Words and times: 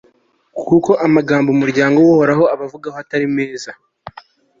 kuko 0.67 0.91
amagambo 1.05 1.47
umuryango 1.51 1.97
w'uhoraho 2.05 2.43
ubavugaho 2.55 2.97
atari 3.03 3.27
meza 3.37 3.71